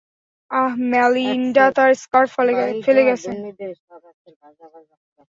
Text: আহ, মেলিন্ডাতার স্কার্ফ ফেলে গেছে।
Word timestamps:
আহ, 0.51 0.71
মেলিন্ডাতার 0.91 1.91
স্কার্ফ 2.03 2.31
ফেলে 2.85 3.03
গেছে। 3.07 3.29